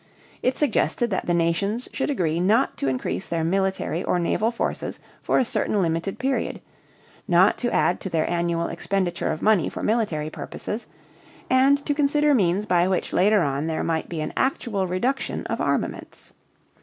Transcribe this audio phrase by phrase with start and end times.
[0.41, 4.99] It suggested that the nations should agree not to increase their military or naval forces
[5.21, 6.59] for a certain limited period,
[7.27, 10.87] not to add to their annual expenditure of money for military purposes,
[11.51, 15.61] and to consider means by which later on there might be an actual reduction of
[15.61, 16.33] armaments.